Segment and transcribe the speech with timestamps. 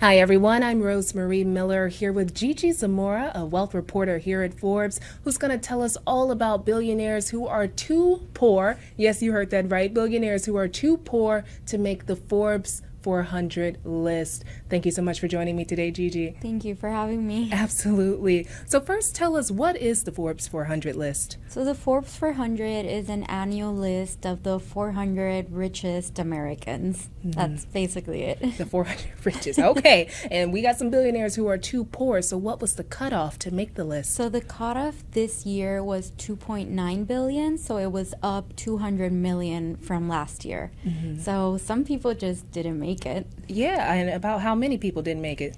[0.00, 0.62] Hi, everyone.
[0.62, 5.50] I'm Rosemarie Miller here with Gigi Zamora, a wealth reporter here at Forbes, who's going
[5.50, 8.78] to tell us all about billionaires who are too poor.
[8.96, 9.92] Yes, you heard that right.
[9.92, 14.44] Billionaires who are too poor to make the Forbes 400 list.
[14.68, 16.36] Thank you so much for joining me today, Gigi.
[16.40, 17.50] Thank you for having me.
[17.52, 18.46] Absolutely.
[18.66, 21.36] So, first, tell us what is the Forbes 400 list?
[21.48, 27.08] So, the Forbes 400 is an annual list of the 400 richest Americans.
[27.20, 27.30] Mm-hmm.
[27.30, 28.58] That's basically it.
[28.58, 29.58] The 400 richest.
[29.58, 30.10] Okay.
[30.30, 32.22] and we got some billionaires who are too poor.
[32.22, 34.14] So, what was the cutoff to make the list?
[34.14, 37.58] So, the cutoff this year was 2.9 billion.
[37.58, 40.72] So, it was up 200 million from last year.
[40.84, 41.20] Mm-hmm.
[41.20, 43.26] So, some people just didn't make it.
[43.48, 43.92] Yeah.
[43.92, 45.56] And about how many people didn't make it?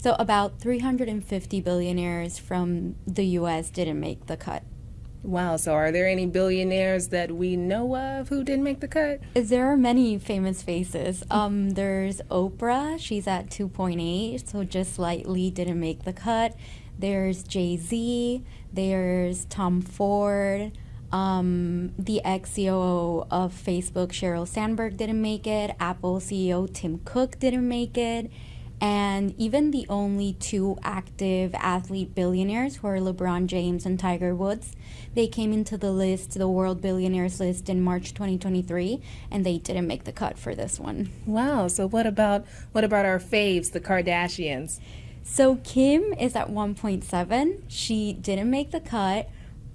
[0.00, 4.62] So, about 350 billionaires from the US didn't make the cut.
[5.24, 5.56] Wow.
[5.56, 9.20] So, are there any billionaires that we know of who didn't make the cut?
[9.34, 11.24] There are many famous faces.
[11.30, 12.98] Um, there's Oprah.
[13.00, 16.54] She's at 2.8, so just slightly didn't make the cut.
[16.96, 18.44] There's Jay Z.
[18.72, 20.72] There's Tom Ford.
[21.12, 25.74] Um, the ex CEO of Facebook, Sheryl Sandberg, didn't make it.
[25.80, 28.30] Apple CEO Tim Cook didn't make it.
[28.80, 34.76] And even the only two active athlete billionaires, who are LeBron James and Tiger Woods,
[35.14, 39.00] they came into the list, the World Billionaires list, in March 2023,
[39.32, 41.10] and they didn't make the cut for this one.
[41.26, 41.66] Wow.
[41.66, 44.78] So what about what about our faves, the Kardashians?
[45.24, 47.62] So Kim is at 1.7.
[47.68, 49.28] She didn't make the cut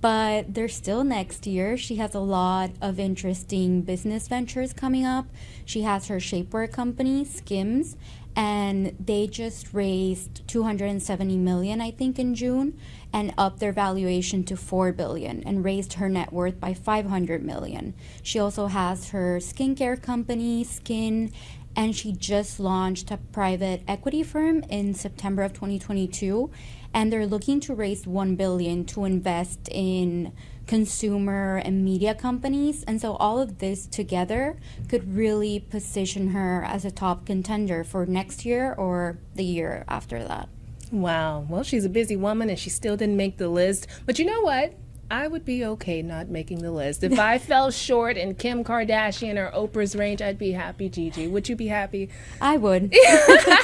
[0.04, 1.78] but they're still next year.
[1.78, 5.28] She has a lot of interesting business ventures coming up.
[5.64, 7.96] She has her shapewear company, Skims,
[8.36, 12.78] and they just raised 270 million I think in June
[13.14, 17.94] and upped their valuation to 4 billion and raised her net worth by 500 million.
[18.22, 21.32] She also has her skincare company, SKKN,
[21.78, 26.52] and she just launched a private equity firm in September of 2022
[26.94, 30.32] and they're looking to raise 1 billion to invest in
[30.68, 32.84] consumer and media companies.
[32.84, 38.06] And so all of this together could really position her as a top contender for
[38.06, 40.50] next year or the year after that.
[40.92, 41.46] Wow.
[41.50, 43.88] Well she's a busy woman and she still didn't make the list.
[44.06, 44.76] But you know what
[45.12, 47.04] I would be okay not making the list.
[47.04, 51.28] If I fell short in Kim Kardashian or Oprah's range, I'd be happy, Gigi.
[51.28, 52.10] Would you be happy?
[52.42, 52.96] I would.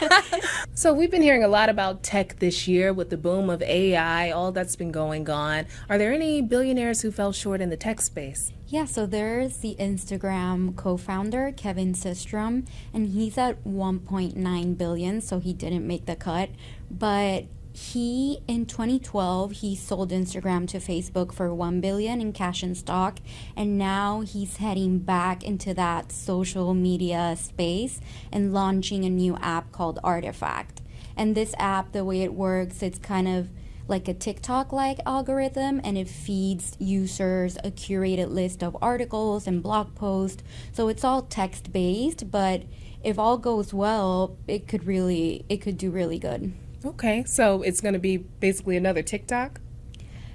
[0.73, 4.31] so, we've been hearing a lot about tech this year with the boom of AI,
[4.31, 5.65] all that's been going on.
[5.89, 8.51] Are there any billionaires who fell short in the tech space?
[8.67, 15.53] Yeah, so there's the Instagram co-founder Kevin Systrom and he's at 1.9 billion, so he
[15.53, 16.51] didn't make the cut,
[16.91, 22.75] but he in 2012 he sold instagram to facebook for 1 billion in cash and
[22.75, 23.19] stock
[23.55, 29.71] and now he's heading back into that social media space and launching a new app
[29.71, 30.81] called artifact
[31.15, 33.49] and this app the way it works it's kind of
[33.89, 39.63] like a TikTok like algorithm and it feeds users a curated list of articles and
[39.63, 40.43] blog posts.
[40.71, 42.63] So it's all text based, but
[43.03, 46.53] if all goes well, it could really it could do really good.
[46.85, 49.59] Okay, so it's going to be basically another TikTok?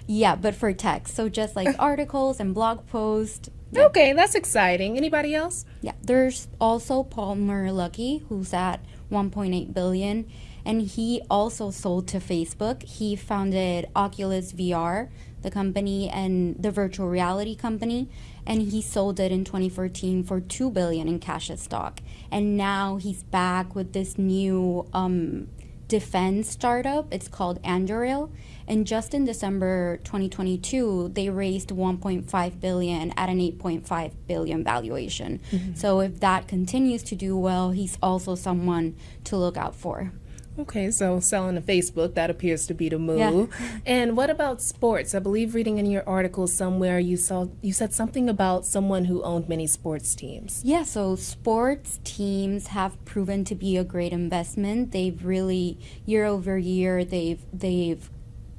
[0.07, 1.15] Yeah, but for text.
[1.15, 3.49] So just like articles and blog posts.
[3.73, 3.87] Yeah.
[3.87, 4.97] Okay, that's exciting.
[4.97, 5.65] Anybody else?
[5.81, 10.31] Yeah, there's also Palmer Luckey, who's at 1.8 billion,
[10.65, 12.83] and he also sold to Facebook.
[12.83, 15.09] He founded Oculus VR,
[15.43, 18.09] the company and the virtual reality company,
[18.47, 22.01] and he sold it in 2014 for 2 billion in cash at stock.
[22.31, 25.49] And now he's back with this new um,
[25.89, 27.13] defense startup.
[27.13, 28.31] It's called Anduril.
[28.67, 35.41] And just in December 2022, they raised 1.5 billion at an 8.5 billion valuation.
[35.51, 35.75] Mm-hmm.
[35.75, 40.13] So if that continues to do well, he's also someone to look out for.
[40.57, 43.19] Okay, so selling to Facebook, that appears to be the move.
[43.19, 43.79] Yeah.
[43.85, 45.15] And what about sports?
[45.15, 49.23] I believe reading in your article somewhere you saw you said something about someone who
[49.25, 50.63] owned many sports teams.
[50.65, 54.93] Yeah, so sports teams have proven to be a great investment.
[54.93, 58.09] They've really year over year they've they've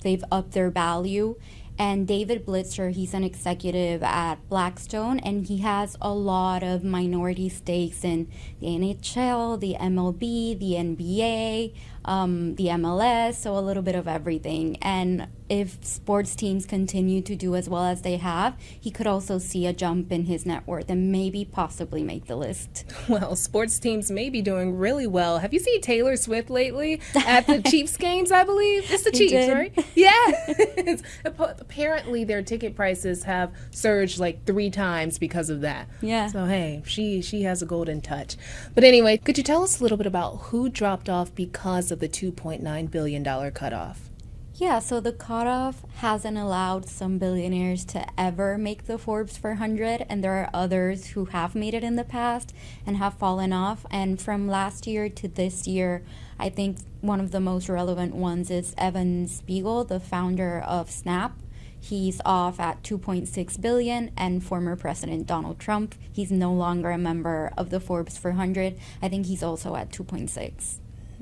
[0.02, 1.36] they've upped their value
[1.78, 7.50] and David Blitzer, he's an executive at Blackstone, and he has a lot of minority
[7.50, 8.32] stakes in
[8.62, 11.74] the NHL, the MLB, the NBA,
[12.06, 14.78] um, the MLS, so a little bit of everything.
[14.82, 19.38] And if sports teams continue to do as well as they have, he could also
[19.38, 22.86] see a jump in his net worth and maybe possibly make the list.
[23.08, 25.38] Well, sports teams may be doing really well.
[25.38, 28.92] Have you seen Taylor Swift lately at the Chiefs games, I believe?
[28.92, 29.54] It's the Chiefs, did.
[29.54, 29.86] right?
[29.96, 30.96] Yeah.
[31.26, 35.88] Apparently, their ticket prices have surged like three times because of that.
[36.02, 36.28] Yeah.
[36.28, 38.36] So, hey, she, she has a golden touch.
[38.74, 42.02] But anyway, could you tell us a little bit about who dropped off because of
[42.02, 44.10] the $2.9 billion cutoff?
[44.58, 50.24] Yeah, so the cutoff hasn't allowed some billionaires to ever make the Forbes 400, and
[50.24, 52.54] there are others who have made it in the past
[52.86, 53.86] and have fallen off.
[53.92, 56.04] And from last year to this year,
[56.40, 61.38] I think one of the most relevant ones is Evan Spiegel, the founder of Snap.
[61.80, 67.52] He's off at 2.6 billion, and former President Donald Trump, he's no longer a member
[67.58, 68.78] of the Forbes 400.
[69.02, 70.80] I think he's also at 2.6.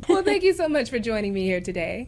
[0.08, 2.08] Well, thank you so much for joining me here today.